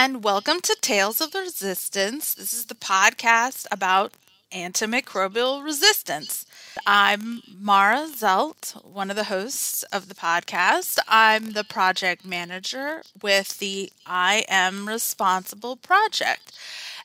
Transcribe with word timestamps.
and 0.00 0.24
welcome 0.24 0.62
to 0.62 0.74
Tales 0.80 1.20
of 1.20 1.34
Resistance. 1.34 2.32
This 2.32 2.54
is 2.54 2.64
the 2.64 2.74
podcast 2.74 3.66
about 3.70 4.14
antimicrobial 4.50 5.62
resistance. 5.62 6.46
I'm 6.86 7.42
Mara 7.46 8.08
Zelt, 8.08 8.82
one 8.82 9.10
of 9.10 9.16
the 9.16 9.24
hosts 9.24 9.82
of 9.92 10.08
the 10.08 10.14
podcast. 10.14 10.98
I'm 11.06 11.52
the 11.52 11.64
project 11.64 12.24
manager 12.24 13.02
with 13.20 13.58
the 13.58 13.92
I 14.06 14.46
Am 14.48 14.88
Responsible 14.88 15.76
project, 15.76 16.56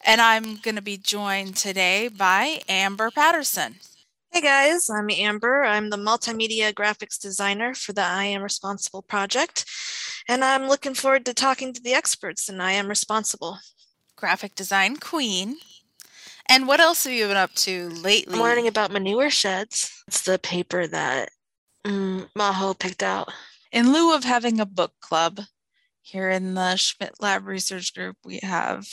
and 0.05 0.21
I'm 0.21 0.55
going 0.55 0.75
to 0.77 0.81
be 0.81 0.95
joined 0.95 1.57
today 1.57 2.07
by 2.07 2.61
Amber 2.69 3.11
Patterson. 3.11 3.75
Hey 4.31 4.41
guys, 4.41 4.89
I'm 4.89 5.09
Amber. 5.09 5.63
I'm 5.63 5.89
the 5.89 5.97
multimedia 5.97 6.73
graphics 6.73 7.19
designer 7.19 7.73
for 7.73 7.93
the 7.93 8.01
I 8.01 8.25
Am 8.25 8.43
Responsible 8.43 9.01
project, 9.01 9.65
and 10.27 10.43
I'm 10.43 10.67
looking 10.67 10.93
forward 10.93 11.25
to 11.25 11.33
talking 11.33 11.73
to 11.73 11.81
the 11.81 11.93
experts 11.93 12.49
in 12.49 12.59
I 12.59 12.73
Am 12.73 12.87
Responsible. 12.87 13.59
Graphic 14.17 14.55
design 14.55 14.97
queen. 14.97 15.57
And 16.47 16.67
what 16.67 16.79
else 16.79 17.05
have 17.05 17.13
you 17.13 17.27
been 17.27 17.37
up 17.37 17.53
to 17.55 17.89
lately? 17.89 18.35
I'm 18.35 18.41
learning 18.41 18.67
about 18.67 18.91
manure 18.91 19.29
sheds. 19.29 20.03
It's 20.07 20.21
the 20.23 20.37
paper 20.37 20.85
that 20.85 21.29
mm, 21.85 22.27
Maho 22.37 22.77
picked 22.77 23.03
out. 23.03 23.31
In 23.71 23.93
lieu 23.93 24.13
of 24.13 24.23
having 24.23 24.59
a 24.59 24.65
book 24.65 24.93
club, 24.99 25.41
here 26.01 26.29
in 26.29 26.53
the 26.53 26.75
Schmidt 26.75 27.15
Lab 27.19 27.47
Research 27.47 27.93
Group, 27.95 28.17
we 28.23 28.39
have 28.43 28.87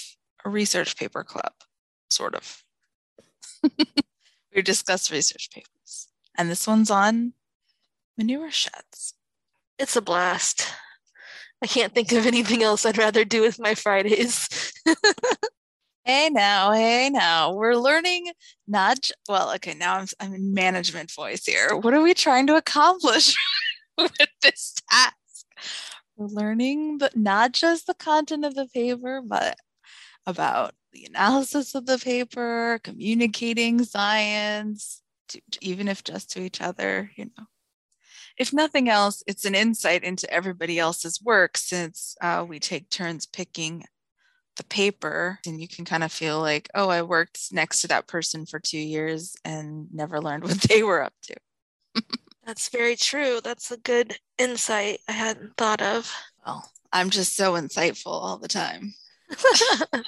a 0.45 0.51
research 0.51 0.96
paper 0.96 1.24
club, 1.24 1.52
sort 2.09 2.35
of. 2.35 2.62
we 4.55 4.62
discuss 4.62 5.11
research 5.11 5.51
papers. 5.51 6.09
And 6.37 6.51
this 6.51 6.66
one's 6.66 6.91
on 6.91 7.34
manure 8.16 8.51
sheds. 8.51 9.15
It's 9.79 9.97
a 9.97 10.02
blast. 10.02 10.68
I 11.63 11.66
can't 11.66 11.95
think 11.95 12.13
of 12.13 12.27
anything 12.27 12.62
else 12.62 12.85
I'd 12.85 12.99
rather 12.99 13.24
do 13.24 13.43
with 13.43 13.60
my 13.60 13.74
Fridays. 13.74 14.49
Hey 16.04 16.30
now, 16.30 16.73
hey 16.73 17.10
now. 17.10 17.52
We're 17.52 17.77
learning 17.77 18.32
not 18.66 19.09
well, 19.29 19.54
okay, 19.54 19.73
now 19.74 19.99
I'm 19.99 20.07
I'm 20.18 20.35
in 20.35 20.52
management 20.52 21.12
voice 21.12 21.46
here. 21.46 21.77
What 21.77 21.95
are 21.95 22.02
we 22.02 22.12
trying 22.12 22.49
to 22.49 22.57
accomplish 22.57 23.37
with 23.96 24.10
this 24.43 24.74
task? 24.90 25.15
We're 26.16 26.27
learning 26.27 26.99
the 26.99 27.10
not 27.15 27.52
just 27.52 27.87
the 27.87 27.95
content 27.95 28.45
of 28.45 28.57
the 28.57 28.66
paper, 28.66 29.23
but 29.24 29.57
about 30.27 30.74
the 30.93 31.04
analysis 31.07 31.74
of 31.74 31.87
the 31.87 31.98
paper, 31.98 32.80
communicating 32.82 33.85
science, 33.85 35.02
to, 35.29 35.40
even 35.60 35.88
if 35.88 36.04
just 36.04 36.30
to 36.32 36.40
each 36.40 36.60
other, 36.60 37.10
you 37.16 37.26
know. 37.26 37.45
If 38.38 38.52
nothing 38.52 38.88
else, 38.88 39.23
it's 39.26 39.45
an 39.45 39.54
insight 39.54 40.04
into 40.04 40.30
everybody 40.32 40.79
else's 40.79 41.21
work 41.23 41.57
since 41.59 42.16
uh, 42.21 42.45
we 42.49 42.59
take 42.59 42.88
turns 42.88 43.26
picking 43.26 43.84
the 44.57 44.65
paper 44.65 45.38
and 45.46 45.60
you 45.60 45.68
can 45.68 45.84
kind 45.84 46.04
of 46.04 46.12
feel 46.12 46.40
like, 46.40 46.68
oh, 46.74 46.88
I 46.88 47.02
worked 47.02 47.52
next 47.52 47.82
to 47.82 47.88
that 47.88 48.06
person 48.06 48.46
for 48.46 48.59
two 48.59 48.79
years 48.79 49.34
and 49.45 49.88
never 49.93 50.21
learned 50.21 50.45
what 50.49 50.60
they 50.62 50.82
were 50.82 51.02
up 51.02 51.15
to. 51.23 51.34
That's 52.45 52.68
very 52.71 52.96
true. 52.96 53.40
That's 53.43 53.71
a 53.71 53.77
good 53.77 54.16
insight 54.38 55.01
I 55.09 55.12
hadn't 55.12 55.56
thought 55.56 55.80
of. 55.80 56.12
Well, 56.45 56.68
I'm 56.93 57.10
just 57.10 57.37
so 57.37 57.52
insightful 57.52 58.06
all 58.06 58.38
the 58.38 58.49
time. 58.49 58.95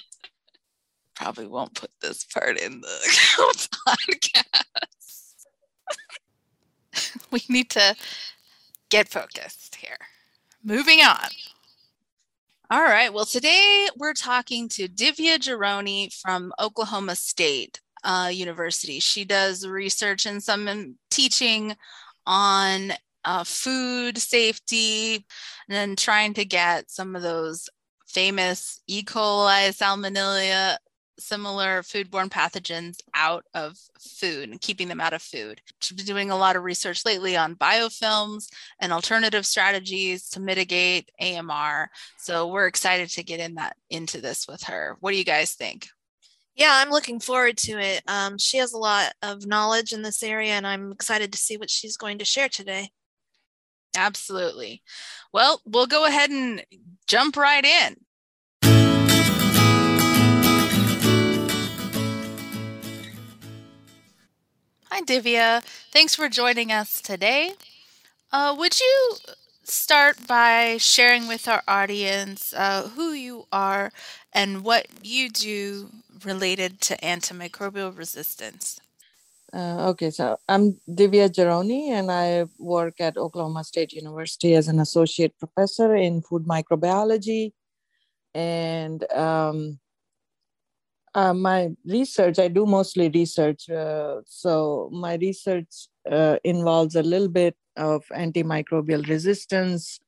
Probably 1.15 1.47
won't 1.47 1.75
put 1.75 1.91
this 2.01 2.25
part 2.25 2.59
in 2.59 2.81
the 2.81 3.67
podcast. 3.89 5.35
we 7.31 7.43
need 7.49 7.71
to 7.71 7.95
get 8.91 9.09
focused 9.09 9.77
here. 9.77 9.99
Moving 10.63 11.01
on. 11.01 11.29
All 12.71 12.83
right. 12.83 13.13
Well, 13.13 13.27
today 13.27 13.89
we're 13.97 14.15
talking 14.15 14.69
to 14.71 14.89
Divya 14.89 15.39
Jaroni 15.39 16.13
from 16.13 16.53
Oklahoma 16.59 17.15
State 17.15 17.81
uh, 18.03 18.31
University. 18.33 19.01
She 19.01 19.25
does 19.25 19.67
research 19.67 20.27
and 20.27 20.43
some 20.43 20.97
teaching 21.11 21.77
on 22.27 22.93
uh, 23.25 23.45
food 23.45 24.19
safety 24.19 25.15
and 25.17 25.25
then 25.69 25.97
trying 25.97 26.35
to 26.35 26.45
get 26.45 26.91
some 26.91 27.15
of 27.15 27.23
those 27.23 27.69
famous 28.07 28.81
E. 28.87 29.03
coli, 29.03 29.69
salmonella, 29.71 30.77
similar 31.19 31.83
foodborne 31.83 32.29
pathogens 32.29 32.99
out 33.15 33.45
of 33.55 33.77
food 33.99 34.51
and 34.51 34.61
keeping 34.61 34.89
them 34.89 35.01
out 35.01 35.13
of 35.13 35.23
food. 35.23 35.61
Been 35.95 36.07
doing 36.07 36.31
a 36.31 36.37
lot 36.37 36.57
of 36.57 36.65
research 36.65 37.05
lately 37.05 37.37
on 37.37 37.57
biofilms 37.57 38.49
and 38.81 38.93
alternative 38.93 39.47
strategies 39.47 40.29
to 40.31 40.41
mitigate 40.41 41.11
AMR. 41.21 41.91
So 42.19 42.49
we're 42.49 42.67
excited 42.67 43.11
to 43.11 43.23
get 43.23 43.41
in 43.41 43.55
that 43.55 43.77
into 43.91 44.21
this 44.21 44.47
with 44.49 44.65
her. 44.65 44.97
What 45.01 45.13
do 45.13 45.17
you 45.17 45.25
guys 45.25 45.55
think? 45.55 45.89
Yeah, 46.55 46.71
I'm 46.73 46.91
looking 46.91 47.19
forward 47.19 47.57
to 47.59 47.79
it. 47.79 48.03
Um, 48.07 48.39
she 48.39 48.59
has 48.59 48.73
a 48.73 48.79
lot 48.79 49.13
of 49.23 49.47
knowledge 49.47 49.93
in 49.93 50.03
this 50.03 50.23
area, 50.23 50.53
and 50.53 50.67
I'm 50.67 50.93
excited 50.93 51.33
to 51.33 51.39
see 51.39 51.57
what 51.57 51.71
she's 51.71 51.97
going 51.97 52.19
to 52.19 52.25
share 52.25 52.49
today. 52.49 52.91
Absolutely. 53.97 54.83
Well, 55.33 55.61
we'll 55.65 55.87
go 55.87 56.07
ahead 56.07 56.31
and 56.31 56.65
jump 57.07 57.37
right 57.37 57.65
in. 57.65 57.97
Hi, 64.91 65.01
Divya. 65.03 65.63
Thanks 65.93 66.15
for 66.15 66.29
joining 66.29 66.71
us 66.71 67.01
today. 67.01 67.55
Uh, 68.31 68.55
would 68.57 68.79
you 68.79 69.17
start 69.65 70.27
by 70.27 70.77
sharing 70.79 71.27
with 71.27 71.49
our 71.49 71.63
audience 71.67 72.53
uh, 72.55 72.89
who 72.95 73.13
you 73.13 73.47
are 73.51 73.91
and 74.33 74.63
what 74.63 74.87
you 75.03 75.31
do 75.31 75.91
related 76.25 76.81
to 76.83 76.97
antimicrobial 76.99 77.97
resistance? 77.97 78.81
Uh, 79.53 79.89
okay, 79.91 80.11
so 80.11 80.37
I'm 80.49 80.81
Divya 80.89 81.29
Jaroni, 81.29 81.91
and 81.91 82.11
I 82.11 82.47
work 82.59 83.01
at 83.01 83.17
Oklahoma 83.17 83.65
State 83.65 83.93
University 83.93 84.55
as 84.55 84.69
an 84.69 84.81
associate 84.81 85.39
professor 85.39 85.95
in 85.95 86.23
food 86.23 86.45
microbiology. 86.45 87.53
And 88.35 89.11
um, 89.13 89.79
uh, 91.15 91.35
my 91.35 91.71
research, 91.85 92.39
I 92.39 92.49
do 92.49 92.67
mostly 92.67 93.09
research. 93.09 93.71
Uh, 93.71 94.21
so 94.27 94.91
my 94.93 95.15
research 95.17 95.89
uh, 96.11 96.37
involves 96.45 96.97
a 96.97 97.03
little 97.03 97.29
bit 97.29 97.57
of 97.77 98.05
antimicrobial 98.13 99.07
resistance 99.09 100.01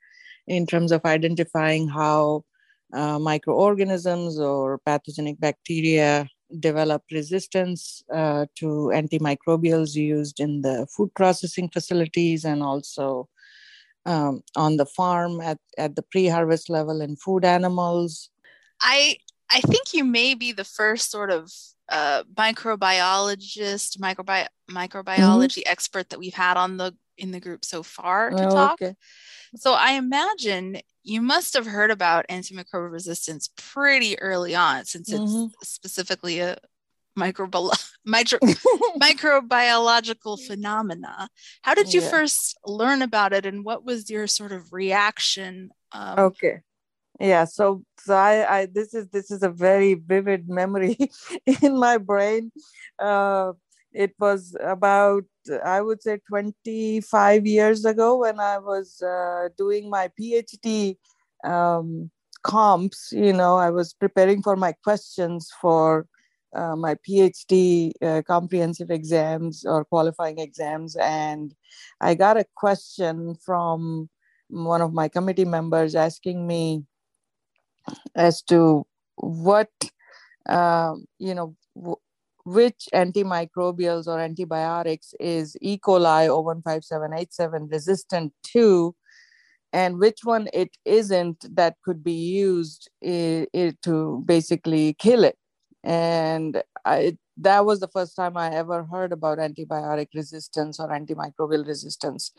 in 0.46 0.66
terms 0.66 0.92
of 0.92 1.04
identifying 1.04 1.88
how 1.88 2.44
uh, 2.92 3.18
microorganisms 3.18 4.38
or 4.38 4.78
pathogenic 4.78 5.38
bacteria 5.40 6.28
develop 6.60 7.02
resistance 7.10 8.02
uh, 8.14 8.46
to 8.54 8.90
antimicrobials 8.94 9.94
used 9.94 10.38
in 10.38 10.62
the 10.62 10.86
food 10.96 11.12
processing 11.14 11.68
facilities 11.68 12.44
and 12.44 12.62
also 12.62 13.28
um, 14.06 14.42
on 14.54 14.76
the 14.76 14.86
farm 14.86 15.40
at, 15.40 15.58
at 15.78 15.96
the 15.96 16.02
pre-harvest 16.02 16.70
level 16.70 17.00
in 17.00 17.16
food 17.16 17.44
animals. 17.44 18.30
I 18.80 19.16
I 19.50 19.60
think 19.60 19.94
you 19.94 20.04
may 20.04 20.34
be 20.34 20.52
the 20.52 20.64
first 20.64 21.10
sort 21.10 21.30
of 21.30 21.50
uh, 21.88 22.24
microbiologist, 22.34 23.98
microbi- 23.98 24.48
microbiology 24.70 25.58
mm-hmm. 25.58 25.72
expert 25.72 26.08
that 26.10 26.18
we've 26.18 26.34
had 26.34 26.56
on 26.56 26.76
the 26.76 26.94
in 27.18 27.30
the 27.30 27.40
group 27.40 27.64
so 27.64 27.82
far 27.82 28.30
to 28.30 28.46
oh, 28.46 28.50
talk. 28.50 28.72
Okay. 28.82 28.94
So 29.54 29.72
I 29.72 29.92
imagine 29.92 30.78
you 31.02 31.22
must 31.22 31.54
have 31.54 31.64
heard 31.64 31.90
about 31.90 32.26
antimicrobial 32.28 32.92
resistance 32.92 33.48
pretty 33.56 34.18
early 34.18 34.54
on, 34.54 34.84
since 34.84 35.10
it's 35.10 35.20
mm-hmm. 35.20 35.46
specifically 35.62 36.40
a 36.40 36.58
microbi- 37.18 37.70
micro- 38.04 38.38
microbiological 39.00 40.44
phenomena. 40.44 41.28
How 41.62 41.74
did 41.74 41.94
you 41.94 42.02
yeah. 42.02 42.10
first 42.10 42.58
learn 42.66 43.00
about 43.00 43.32
it, 43.32 43.46
and 43.46 43.64
what 43.64 43.84
was 43.84 44.10
your 44.10 44.26
sort 44.26 44.52
of 44.52 44.72
reaction? 44.72 45.70
Um, 45.92 46.18
okay 46.18 46.60
yeah 47.20 47.44
so 47.44 47.82
so 47.98 48.14
I, 48.14 48.60
I 48.60 48.66
this 48.66 48.94
is 48.94 49.08
this 49.08 49.30
is 49.30 49.42
a 49.42 49.48
very 49.50 49.94
vivid 49.94 50.48
memory 50.48 50.96
in 51.62 51.78
my 51.78 51.98
brain. 51.98 52.52
Uh, 52.98 53.52
it 53.92 54.14
was 54.18 54.54
about 54.60 55.24
i 55.64 55.80
would 55.80 56.02
say 56.02 56.18
25 56.28 57.46
years 57.46 57.84
ago 57.84 58.18
when 58.18 58.38
i 58.38 58.58
was 58.58 59.02
uh, 59.02 59.48
doing 59.56 59.88
my 59.88 60.10
phd 60.20 60.96
um, 61.44 62.10
comps 62.42 63.10
you 63.12 63.32
know 63.32 63.56
i 63.56 63.70
was 63.70 63.94
preparing 63.94 64.42
for 64.42 64.54
my 64.54 64.72
questions 64.84 65.50
for 65.60 66.06
uh, 66.54 66.76
my 66.76 66.94
phd 67.08 67.92
uh, 68.02 68.22
comprehensive 68.26 68.90
exams 68.90 69.64
or 69.64 69.84
qualifying 69.84 70.38
exams. 70.38 70.96
And 70.96 71.54
i 72.00 72.14
got 72.14 72.36
a 72.36 72.46
question 72.54 73.34
from 73.34 74.08
one 74.48 74.80
of 74.80 74.92
my 74.92 75.08
committee 75.08 75.44
members 75.44 75.94
asking 75.94 76.46
me 76.46 76.84
as 78.16 78.42
to 78.42 78.86
what 79.16 79.70
um, 80.48 81.06
you 81.18 81.34
know 81.34 81.56
w- 81.76 81.96
which 82.44 82.88
antimicrobials 82.94 84.06
or 84.06 84.20
antibiotics 84.20 85.14
is 85.20 85.56
E. 85.60 85.78
coli 85.78 86.28
O157:H7 86.28 87.70
resistant 87.70 88.32
to 88.52 88.94
and 89.72 89.98
which 89.98 90.20
one 90.24 90.48
it 90.52 90.70
isn't 90.84 91.44
that 91.54 91.76
could 91.84 92.02
be 92.04 92.12
used 92.12 92.90
it, 93.00 93.48
it 93.52 93.82
to 93.82 94.22
basically 94.26 94.94
kill 94.94 95.24
it 95.24 95.36
and 95.84 96.62
I, 96.84 97.16
that 97.38 97.64
was 97.66 97.80
the 97.80 97.88
first 97.88 98.16
time 98.16 98.36
I 98.36 98.50
ever 98.54 98.84
heard 98.84 99.12
about 99.12 99.38
antibiotic 99.38 100.08
resistance 100.14 100.80
or 100.80 100.88
antimicrobial 100.88 101.66
resistance 101.66 102.32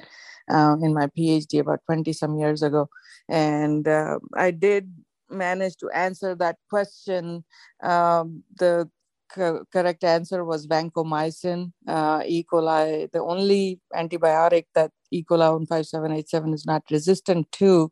uh, 0.50 0.75
in 0.81 0.94
my 0.94 1.07
PhD 1.07 1.59
about 1.59 1.81
20 1.85 2.13
some 2.13 2.38
years 2.38 2.63
ago. 2.63 2.89
And 3.30 3.88
uh, 3.88 4.19
I 4.35 4.51
did 4.51 4.91
manage 5.29 5.75
to 5.77 5.89
answer 5.91 6.35
that 6.35 6.57
question. 6.69 7.44
Um, 7.83 8.44
the 8.57 8.89
co- 9.31 9.65
correct 9.71 10.03
answer 10.03 10.44
was 10.45 10.68
vancomycin, 10.68 11.71
uh, 11.88 12.24
E. 12.25 12.44
coli. 12.51 13.12
The 13.12 13.21
only 13.21 13.79
antibiotic 13.95 14.65
that 14.75 14.91
E. 15.12 15.24
coli 15.24 15.51
157:H7 15.51 16.53
is 16.53 16.65
not 16.65 16.83
resistant 16.91 17.51
to 17.53 17.91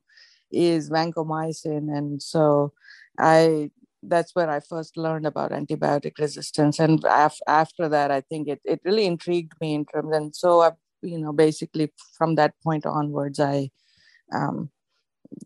is 0.51 0.89
vancomycin. 0.89 1.95
And 1.95 2.21
so 2.21 2.73
I 3.19 3.71
that's 4.03 4.35
where 4.35 4.49
I 4.49 4.59
first 4.59 4.97
learned 4.97 5.25
about 5.25 5.51
antibiotic 5.51 6.19
resistance. 6.19 6.79
And 6.79 7.03
af- 7.09 7.39
after 7.47 7.89
that, 7.89 8.11
I 8.11 8.21
think 8.21 8.47
it, 8.47 8.61
it 8.63 8.79
really 8.85 9.05
intrigued 9.05 9.53
me 9.59 9.73
in 9.73 9.85
terms. 9.85 10.15
And 10.15 10.35
so, 10.35 10.61
I, 10.61 10.71
you 11.01 11.17
know, 11.17 11.33
basically 11.33 11.91
from 12.15 12.35
that 12.35 12.53
point 12.63 12.85
onwards, 12.85 13.39
I 13.39 13.71
um, 14.33 14.69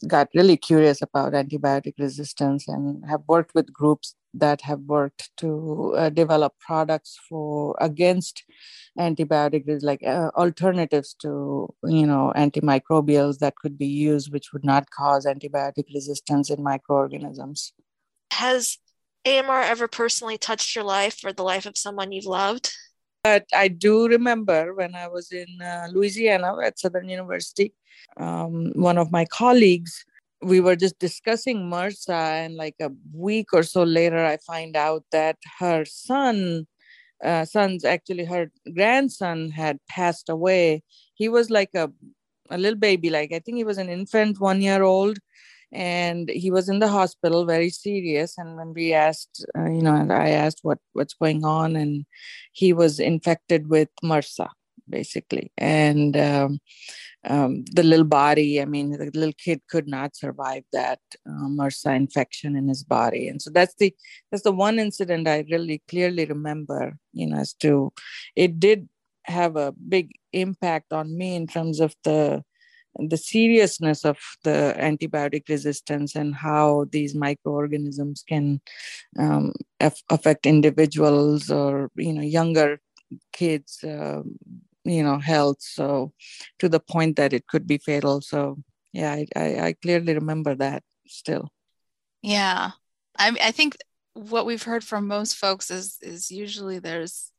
got 0.08 0.30
really 0.36 0.58
curious 0.58 1.02
about 1.02 1.34
antibiotic 1.34 1.94
resistance 2.00 2.68
and 2.68 3.04
have 3.06 3.22
worked 3.28 3.54
with 3.56 3.74
groups 3.74 4.16
that 4.34 4.62
have 4.62 4.82
worked 4.82 5.32
to 5.38 5.94
uh, 5.98 6.10
develop 6.10 6.54
products 6.60 7.20
for 7.28 7.76
against 7.82 8.44
antibiotics 8.98 9.84
like 9.84 10.04
uh, 10.04 10.30
alternatives 10.36 11.16
to 11.16 11.74
you 11.84 12.06
know 12.06 12.32
antimicrobials 12.36 13.40
that 13.40 13.56
could 13.56 13.78
be 13.78 13.88
used 13.88 14.32
which 14.32 14.54
would 14.54 14.64
not 14.64 14.90
cause 14.92 15.26
antibiotic 15.26 15.86
resistance 15.94 16.50
in 16.50 16.62
microorganisms 16.62 17.74
has 18.32 18.78
AMR 19.26 19.62
ever 19.62 19.88
personally 19.88 20.38
touched 20.38 20.76
your 20.76 20.86
life 20.86 21.24
or 21.24 21.34
the 21.34 21.44
life 21.44 21.66
of 21.66 21.78
someone 21.78 22.12
you've 22.12 22.26
loved? 22.26 22.74
But 23.24 23.46
I 23.54 23.68
do 23.68 24.08
remember 24.08 24.74
when 24.74 24.96
I 24.96 25.08
was 25.08 25.32
in 25.32 25.62
uh, 25.62 25.88
Louisiana 25.92 26.56
at 26.64 26.80
Southern 26.80 27.10
University, 27.10 27.74
um, 28.18 28.72
one 28.76 28.98
of 28.98 29.12
my 29.12 29.26
colleagues, 29.26 30.06
we 30.42 30.62
were 30.62 30.78
just 30.78 30.98
discussing 31.00 31.58
MRSA, 31.70 32.46
and 32.46 32.56
like 32.56 32.76
a 32.82 32.92
week 33.14 33.48
or 33.54 33.64
so 33.64 33.84
later, 33.84 34.24
I 34.26 34.38
find 34.38 34.78
out 34.78 35.04
that 35.12 35.38
her 35.60 35.84
son, 35.84 36.66
uh, 37.24 37.44
son's 37.44 37.84
actually 37.84 38.24
her 38.24 38.50
grandson 38.74 39.50
had 39.52 39.80
passed 39.90 40.30
away. 40.30 40.84
He 41.16 41.28
was 41.28 41.50
like 41.50 41.72
a 41.76 41.92
a 42.52 42.58
little 42.58 42.80
baby, 42.80 43.10
like 43.10 43.34
I 43.34 43.40
think 43.40 43.58
he 43.58 43.64
was 43.64 43.78
an 43.78 43.90
infant, 43.90 44.40
one 44.40 44.62
year 44.62 44.82
old, 44.84 45.20
and 45.72 46.30
he 46.30 46.50
was 46.52 46.70
in 46.70 46.80
the 46.80 46.88
hospital 46.88 47.46
very 47.46 47.70
serious. 47.70 48.38
And 48.38 48.58
when 48.58 48.74
we 48.74 48.94
asked 48.94 49.46
uh, 49.58 49.70
you 49.70 49.82
know 49.82 50.08
i 50.12 50.30
asked 50.30 50.60
what 50.64 50.80
what's 50.94 51.14
going 51.14 51.46
on 51.46 51.76
and 51.76 52.06
he 52.54 52.74
was 52.74 53.00
infected 53.00 53.70
with 53.70 53.90
mrsa 54.04 54.50
basically. 54.90 55.52
And 55.56 56.18
um, 56.18 56.60
um, 57.24 57.64
the 57.74 57.84
little 57.84 58.06
body 58.06 58.62
i 58.62 58.66
mean 58.66 58.92
the 58.92 59.12
little 59.14 59.34
kid 59.34 59.62
could 59.70 59.88
not 59.88 60.16
survive 60.16 60.64
that 60.74 61.00
uh, 61.28 61.48
mrsa 61.48 61.96
infection 61.96 62.56
in 62.56 62.68
his 62.68 62.84
body. 62.84 63.28
And 63.28 63.42
so 63.42 63.50
that's 63.52 63.76
the 63.76 63.94
that's 64.32 64.44
the 64.44 64.52
one 64.52 64.80
incident 64.80 65.28
i 65.28 65.46
really 65.52 65.82
clearly 65.88 66.26
remember 66.26 66.98
you 67.14 67.28
know 67.28 67.38
as 67.38 67.54
to 67.56 67.94
it 68.36 68.60
did 68.60 68.90
have 69.26 69.56
a 69.56 69.72
big 69.72 70.12
impact 70.34 70.92
on 70.92 71.18
me 71.18 71.36
in 71.36 71.46
terms 71.46 71.80
of 71.80 71.96
the 72.04 72.44
the 73.08 73.18
seriousness 73.18 74.04
of 74.06 74.18
the 74.44 74.76
antibiotic 74.78 75.48
resistance 75.48 76.16
and 76.16 76.36
how 76.36 76.86
these 76.92 77.16
microorganisms 77.16 78.24
can 78.28 78.62
um, 79.18 79.54
af- 79.80 80.04
affect 80.10 80.46
individuals 80.46 81.50
or 81.50 81.90
you 81.96 82.14
know 82.14 82.22
younger 82.22 82.80
kids 83.32 83.84
uh, 83.84 84.22
you 84.84 85.04
know 85.04 85.20
health. 85.20 85.62
So 85.62 86.14
to 86.60 86.70
the 86.70 86.80
point 86.80 87.16
that 87.16 87.34
it 87.34 87.48
could 87.48 87.68
be 87.68 87.78
fatal. 87.78 88.22
So 88.22 88.58
yeah 88.92 89.14
i, 89.14 89.28
I, 89.36 89.60
I 89.68 89.74
clearly 89.74 90.14
remember 90.16 90.56
that 90.56 90.84
still. 91.08 91.52
Yeah. 92.22 92.72
I, 93.18 93.36
I 93.42 93.52
think 93.52 93.78
what 94.14 94.46
we've 94.46 94.64
heard 94.64 94.84
from 94.84 95.08
most 95.08 95.36
folks 95.36 95.72
is 95.72 95.98
is 96.02 96.32
usually 96.32 96.80
there's 96.80 97.32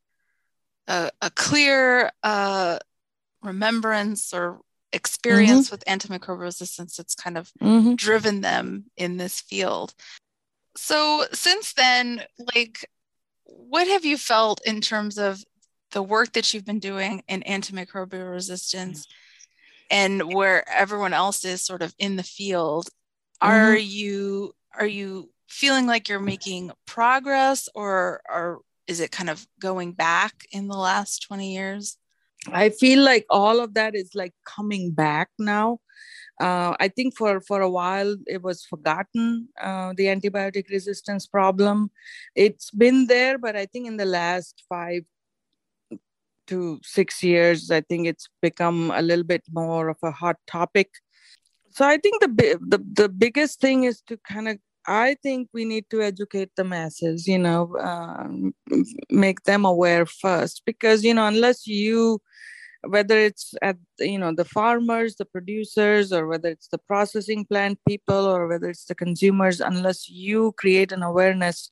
a, 0.87 1.11
a 1.21 1.31
clear 1.31 2.11
uh, 2.23 2.79
remembrance 3.43 4.33
or 4.33 4.61
experience 4.93 5.71
mm-hmm. 5.71 5.75
with 5.75 5.85
antimicrobial 5.87 6.41
resistance 6.41 6.97
that's 6.97 7.15
kind 7.15 7.39
of 7.39 7.51
mm-hmm. 7.61 7.95
driven 7.95 8.41
them 8.41 8.87
in 8.97 9.17
this 9.17 9.41
field. 9.41 9.95
So 10.77 11.25
since 11.33 11.73
then, 11.75 12.23
like, 12.55 12.89
what 13.45 13.87
have 13.89 14.05
you 14.05 14.17
felt 14.17 14.61
in 14.65 14.81
terms 14.81 15.19
of 15.19 15.45
the 15.93 16.03
work 16.03 16.33
that 16.33 16.53
you've 16.53 16.65
been 16.65 16.79
doing 16.79 17.23
in 17.29 17.43
antimicrobial 17.43 18.31
resistance 18.31 19.07
and 19.91 20.33
where 20.33 20.69
everyone 20.69 21.13
else 21.13 21.45
is 21.45 21.63
sort 21.63 21.83
of 21.83 21.95
in 21.99 22.17
the 22.17 22.23
field? 22.23 22.89
Are 23.41 23.75
mm-hmm. 23.75 23.87
you 23.87 24.55
are 24.79 24.87
you 24.87 25.31
feeling 25.49 25.87
like 25.87 26.09
you're 26.09 26.21
making 26.21 26.71
progress 26.87 27.69
or 27.75 28.21
or 28.29 28.61
is 28.87 29.01
it 29.01 29.11
kind 29.11 29.31
of 29.31 29.47
going 29.61 29.93
back 29.93 30.47
in 30.53 30.69
the 30.69 30.77
last 30.77 31.23
20 31.27 31.55
years? 31.55 31.97
I 32.49 32.71
feel 32.71 33.03
like 33.03 33.27
all 33.29 33.61
of 33.61 33.75
that 33.75 33.95
is 33.95 34.15
like 34.15 34.33
coming 34.47 34.93
back 34.93 35.29
now. 35.39 35.81
Uh, 36.41 36.75
I 36.81 36.89
think 36.89 37.15
for 37.17 37.43
for 37.43 37.61
a 37.61 37.69
while 37.69 38.17
it 38.27 38.43
was 38.43 38.65
forgotten 38.65 39.49
uh, 39.61 39.93
the 39.95 40.07
antibiotic 40.07 40.71
resistance 40.71 41.27
problem. 41.27 41.91
It's 42.35 42.71
been 42.71 43.07
there, 43.07 43.37
but 43.37 43.57
I 43.57 43.67
think 43.67 43.87
in 43.87 43.99
the 43.99 44.07
last 44.07 44.65
five 44.69 45.03
to 46.47 46.81
six 46.83 47.23
years, 47.23 47.71
I 47.71 47.83
think 47.83 48.07
it's 48.07 48.29
become 48.41 48.91
a 48.91 49.03
little 49.03 49.25
bit 49.25 49.43
more 49.53 49.89
of 49.89 49.99
a 50.03 50.11
hot 50.11 50.37
topic. 50.47 50.89
So 51.71 51.87
I 51.87 51.99
think 51.99 52.23
the 52.23 52.59
the 52.67 52.79
the 53.03 53.09
biggest 53.09 53.61
thing 53.61 53.85
is 53.85 54.01
to 54.09 54.17
kind 54.17 54.49
of 54.49 54.59
I 54.91 55.15
think 55.23 55.49
we 55.55 55.65
need 55.65 55.85
to 55.91 56.03
educate 56.03 56.51
the 56.57 56.65
masses, 56.65 57.29
you 57.29 57.39
know, 57.39 57.77
um, 57.79 58.53
make 59.09 59.45
them 59.45 59.65
aware 59.65 60.05
first, 60.05 60.63
because, 60.67 61.05
you 61.05 61.15
know, 61.15 61.27
unless 61.27 61.65
you, 61.65 62.21
whether 62.83 63.17
it's 63.17 63.55
at, 63.63 63.77
you 64.01 64.19
know, 64.19 64.35
the 64.35 64.45
farmers, 64.45 65.15
the 65.15 65.27
producers, 65.27 66.13
or 66.13 66.27
whether 66.27 66.49
it's 66.49 66.67
the 66.73 66.79
processing 66.79 67.45
plant 67.45 67.79
people, 67.87 68.27
or 68.27 68.49
whether 68.49 68.69
it's 68.69 68.87
the 68.87 68.97
consumers, 68.97 69.61
unless 69.61 70.09
you 70.09 70.53
create 70.59 70.91
an 70.91 71.05
awareness, 71.05 71.71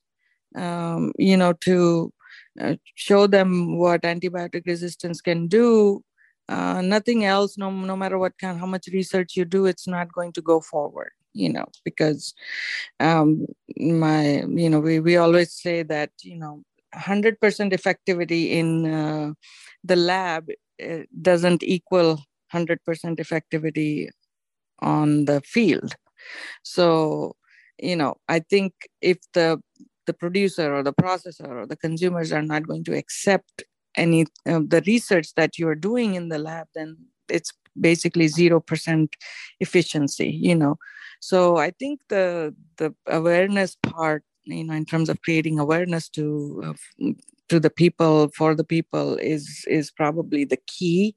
um, 0.54 1.12
you 1.18 1.36
know, 1.36 1.54
to 1.54 2.12
uh, 2.60 2.76
show 2.94 3.26
them 3.26 3.78
what 3.78 4.02
antibiotic 4.02 4.64
resistance 4.64 5.20
can 5.20 5.48
do, 5.48 6.04
uh, 6.48 6.80
nothing 6.82 7.24
else, 7.24 7.58
no, 7.58 7.68
no 7.68 7.96
matter 7.96 8.16
what 8.16 8.38
kind, 8.38 8.60
how 8.60 8.66
much 8.66 8.86
research 8.92 9.34
you 9.34 9.44
do, 9.44 9.66
it's 9.66 9.88
not 9.88 10.12
going 10.12 10.32
to 10.32 10.40
go 10.40 10.60
forward 10.60 11.10
you 11.34 11.52
know 11.52 11.66
because 11.84 12.34
um 13.00 13.46
my 13.78 14.42
you 14.48 14.70
know 14.70 14.80
we, 14.80 15.00
we 15.00 15.16
always 15.16 15.52
say 15.52 15.82
that 15.82 16.10
you 16.22 16.36
know 16.36 16.62
100% 16.94 17.36
effectivity 17.38 18.52
in 18.52 18.86
uh, 18.86 19.32
the 19.84 19.96
lab 19.96 20.48
uh, 20.82 21.00
doesn't 21.20 21.62
equal 21.62 22.18
100% 22.54 22.78
effectivity 23.18 24.08
on 24.78 25.26
the 25.26 25.42
field. 25.42 25.94
So 26.62 27.36
you 27.78 27.96
know 27.96 28.16
i 28.28 28.38
think 28.38 28.72
if 29.00 29.18
the 29.34 29.60
the 30.06 30.12
producer 30.12 30.74
or 30.74 30.82
the 30.82 30.92
processor 30.92 31.48
or 31.48 31.66
the 31.66 31.76
consumers 31.76 32.32
are 32.32 32.42
not 32.42 32.66
going 32.66 32.84
to 32.84 32.96
accept 32.96 33.62
any 33.96 34.26
of 34.46 34.70
the 34.70 34.82
research 34.86 35.34
that 35.34 35.58
you 35.58 35.68
are 35.68 35.74
doing 35.74 36.14
in 36.14 36.28
the 36.28 36.38
lab 36.38 36.66
then 36.74 36.96
it's 37.28 37.52
basically 37.80 38.26
0% 38.26 39.08
efficiency 39.60 40.30
you 40.30 40.54
know 40.54 40.76
so 41.20 41.56
i 41.56 41.70
think 41.70 42.00
the 42.08 42.54
the 42.76 42.94
awareness 43.06 43.76
part 43.82 44.22
you 44.44 44.64
know 44.64 44.74
in 44.74 44.84
terms 44.84 45.08
of 45.08 45.20
creating 45.22 45.58
awareness 45.58 46.08
to 46.08 46.62
uh, 46.64 47.12
to 47.48 47.58
the 47.58 47.70
people 47.70 48.28
for 48.34 48.54
the 48.54 48.64
people 48.64 49.16
is 49.16 49.64
is 49.66 49.90
probably 49.90 50.44
the 50.44 50.58
key. 50.66 51.16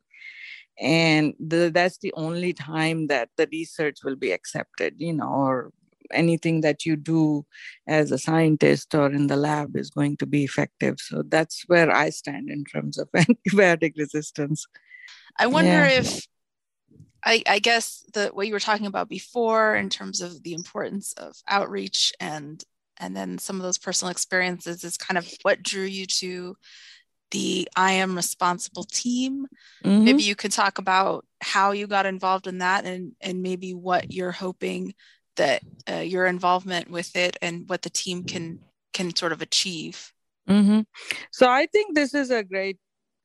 And 0.79 1.35
the, 1.39 1.69
that's 1.71 1.99
the 1.99 2.13
only 2.15 2.53
time 2.53 3.07
that 3.07 3.29
the 3.37 3.47
research 3.51 3.99
will 4.03 4.15
be 4.15 4.31
accepted 4.31 4.95
you 4.97 5.13
know 5.13 5.29
or 5.29 5.71
anything 6.11 6.59
that 6.61 6.85
you 6.85 6.97
do 6.97 7.45
as 7.87 8.11
a 8.11 8.17
scientist 8.17 8.93
or 8.93 9.09
in 9.11 9.27
the 9.27 9.37
lab 9.37 9.77
is 9.77 9.89
going 9.89 10.17
to 10.17 10.25
be 10.25 10.43
effective. 10.43 10.95
So 10.99 11.23
that's 11.27 11.63
where 11.67 11.89
i 11.89 12.09
stand 12.09 12.49
in 12.49 12.65
terms 12.65 12.97
of 12.97 13.09
antibiotic 13.15 13.93
resistance. 13.97 14.65
I 15.37 15.47
wonder 15.47 15.71
yeah. 15.71 15.99
if 15.99 16.27
I, 17.23 17.43
I 17.47 17.59
guess 17.59 18.03
the 18.13 18.29
what 18.33 18.47
you 18.47 18.53
were 18.53 18.59
talking 18.59 18.87
about 18.87 19.09
before 19.09 19.75
in 19.75 19.89
terms 19.89 20.21
of 20.21 20.41
the 20.43 20.53
importance 20.53 21.13
of 21.13 21.35
outreach 21.47 22.13
and 22.19 22.63
and 22.97 23.15
then 23.15 23.37
some 23.37 23.55
of 23.55 23.63
those 23.63 23.77
personal 23.77 24.11
experiences 24.11 24.83
is 24.83 24.97
kind 24.97 25.17
of 25.17 25.27
what 25.41 25.63
drew 25.63 25.83
you 25.83 26.05
to 26.05 26.55
the 27.31 27.67
I 27.75 27.93
am 27.93 28.15
responsible 28.15 28.83
team. 28.83 29.47
Mm-hmm. 29.83 30.03
Maybe 30.03 30.23
you 30.23 30.35
could 30.35 30.51
talk 30.51 30.77
about 30.77 31.25
how 31.41 31.71
you 31.71 31.87
got 31.87 32.05
involved 32.05 32.47
in 32.47 32.59
that 32.59 32.85
and 32.85 33.13
and 33.21 33.41
maybe 33.41 33.73
what 33.73 34.11
you're 34.11 34.31
hoping 34.31 34.93
that 35.37 35.63
uh, 35.89 35.95
your 35.95 36.25
involvement 36.25 36.89
with 36.89 37.15
it 37.15 37.37
and 37.41 37.67
what 37.69 37.81
the 37.81 37.89
team 37.89 38.23
can 38.23 38.59
can 38.93 39.15
sort 39.15 39.31
of 39.31 39.41
achieve. 39.41 40.11
Mm-hmm. 40.49 40.81
So 41.31 41.49
I 41.49 41.67
think 41.67 41.95
this 41.95 42.13
is 42.13 42.31
a 42.31 42.43
great 42.43 42.77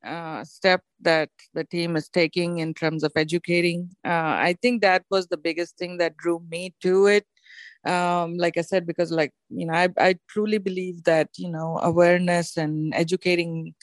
uh, 0.05 0.45
step 0.45 0.83
that 1.01 1.31
the 1.55 1.65
team 1.65 1.97
is 1.97 2.09
taking 2.09 2.59
in 2.59 2.75
terms 2.75 3.03
of 3.03 3.13
educating. 3.17 3.91
Uh, 4.05 4.35
I 4.49 4.57
think 4.61 4.83
that 4.83 5.05
was 5.11 5.27
the 5.29 5.37
biggest 5.37 5.77
thing 5.79 5.99
that 5.99 6.17
drew 6.17 6.41
me 6.49 6.75
to 6.83 7.07
it. 7.07 7.27
Um, 7.85 8.37
like 8.37 8.57
I 8.57 8.63
said, 8.63 8.87
because 8.87 9.13
like 9.13 9.33
you 9.49 9.67
know, 9.67 9.75
I, 9.75 9.89
I 9.99 10.17
truly 10.29 10.59
believe 10.59 11.05
that 11.05 11.31
you 11.37 11.51
know 11.51 11.79
awareness 11.83 12.57
and 12.57 12.95
educating 12.95 13.75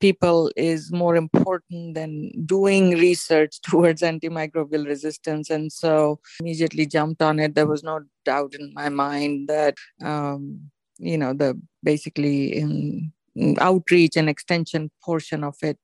people 0.00 0.50
is 0.56 0.92
more 0.92 1.16
important 1.16 1.94
than 1.94 2.30
doing 2.46 2.90
research 2.92 3.60
towards 3.62 4.02
antimicrobial 4.02 4.86
resistance 4.86 5.50
and 5.50 5.72
so 5.72 6.20
immediately 6.40 6.86
jumped 6.86 7.20
on 7.20 7.38
it 7.40 7.54
there 7.54 7.66
was 7.66 7.82
no 7.82 8.00
doubt 8.24 8.54
in 8.58 8.72
my 8.74 8.88
mind 8.88 9.48
that 9.48 9.74
um, 10.04 10.60
you 10.98 11.18
know 11.18 11.32
the 11.32 11.60
basically 11.82 12.56
in, 12.56 13.12
outreach 13.58 14.16
and 14.16 14.28
extension 14.28 14.90
portion 15.02 15.44
of 15.44 15.56
it 15.62 15.78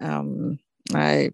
um, 0.00 0.58
i 0.94 1.30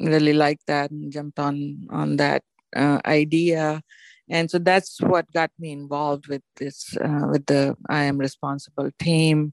really 0.00 0.32
liked 0.32 0.66
that 0.66 0.90
and 0.90 1.12
jumped 1.12 1.38
on 1.38 1.86
on 1.90 2.16
that 2.16 2.42
uh, 2.74 3.00
idea 3.06 3.80
and 4.28 4.50
so 4.50 4.58
that's 4.58 5.00
what 5.00 5.30
got 5.32 5.50
me 5.58 5.70
involved 5.72 6.26
with 6.28 6.42
this 6.56 6.96
uh, 6.98 7.26
with 7.30 7.46
the 7.46 7.76
i 7.88 8.04
am 8.04 8.18
responsible 8.18 8.90
team 8.98 9.52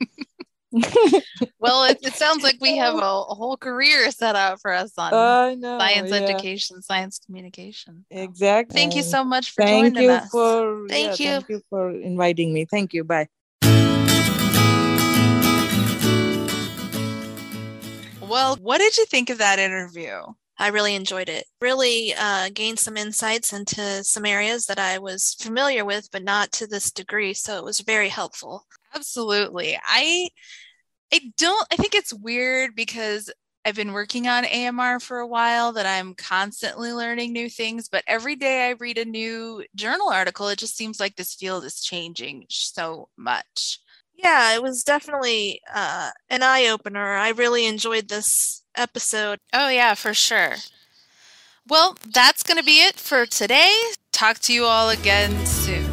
well, 1.60 1.84
it, 1.84 1.98
it, 2.00 2.14
sounds 2.14 2.42
like 2.42 2.56
we 2.60 2.78
have 2.78 2.94
a, 2.94 2.98
a, 2.98 3.34
whole 3.34 3.58
career 3.58 4.10
set 4.10 4.34
out 4.34 4.58
for 4.60 4.72
us 4.72 4.92
on 4.96 5.60
know, 5.60 5.78
science 5.78 6.10
yeah. 6.10 6.16
education, 6.16 6.80
science 6.80 7.18
communication. 7.18 8.06
Exactly. 8.10 8.74
Thank 8.74 8.96
you 8.96 9.02
so 9.02 9.22
much 9.22 9.50
for 9.50 9.62
thank 9.62 9.94
joining 9.94 10.08
you 10.08 10.14
us. 10.14 10.30
For, 10.30 10.86
thank 10.88 11.20
yeah, 11.20 11.26
you. 11.26 11.40
Thank 11.40 11.48
you 11.50 11.60
for 11.68 11.90
inviting 11.90 12.54
me. 12.54 12.64
Thank 12.64 12.94
you. 12.94 13.04
Bye. 13.04 13.28
Well, 18.28 18.56
what 18.60 18.78
did 18.78 18.96
you 18.96 19.06
think 19.06 19.30
of 19.30 19.38
that 19.38 19.58
interview? 19.58 20.20
I 20.58 20.68
really 20.68 20.94
enjoyed 20.94 21.28
it. 21.28 21.44
Really 21.60 22.14
uh, 22.14 22.50
gained 22.54 22.78
some 22.78 22.96
insights 22.96 23.52
into 23.52 24.04
some 24.04 24.24
areas 24.24 24.66
that 24.66 24.78
I 24.78 24.98
was 24.98 25.34
familiar 25.40 25.84
with, 25.84 26.08
but 26.12 26.22
not 26.22 26.52
to 26.52 26.66
this 26.66 26.90
degree. 26.90 27.34
So 27.34 27.58
it 27.58 27.64
was 27.64 27.80
very 27.80 28.08
helpful. 28.08 28.66
Absolutely. 28.94 29.78
I 29.84 30.28
I 31.12 31.20
don't 31.36 31.66
I 31.72 31.76
think 31.76 31.94
it's 31.94 32.14
weird 32.14 32.74
because 32.76 33.30
I've 33.64 33.76
been 33.76 33.92
working 33.92 34.26
on 34.26 34.44
AMR 34.44 35.00
for 35.00 35.20
a 35.20 35.26
while 35.26 35.72
that 35.72 35.86
I'm 35.86 36.14
constantly 36.14 36.92
learning 36.92 37.32
new 37.32 37.48
things, 37.48 37.88
but 37.88 38.04
every 38.06 38.34
day 38.34 38.68
I 38.68 38.72
read 38.72 38.98
a 38.98 39.04
new 39.04 39.64
journal 39.76 40.10
article, 40.10 40.48
it 40.48 40.58
just 40.58 40.76
seems 40.76 40.98
like 40.98 41.14
this 41.14 41.34
field 41.34 41.64
is 41.64 41.80
changing 41.80 42.46
so 42.48 43.08
much. 43.16 43.78
Yeah, 44.22 44.54
it 44.54 44.62
was 44.62 44.84
definitely 44.84 45.60
uh, 45.74 46.10
an 46.30 46.42
eye 46.42 46.66
opener. 46.66 47.14
I 47.14 47.30
really 47.30 47.66
enjoyed 47.66 48.08
this 48.08 48.62
episode. 48.76 49.40
Oh, 49.52 49.68
yeah, 49.68 49.94
for 49.94 50.14
sure. 50.14 50.54
Well, 51.66 51.96
that's 52.04 52.42
going 52.42 52.58
to 52.58 52.64
be 52.64 52.82
it 52.82 52.96
for 52.96 53.26
today. 53.26 53.72
Talk 54.12 54.38
to 54.40 54.52
you 54.52 54.64
all 54.64 54.90
again 54.90 55.46
soon. 55.46 55.91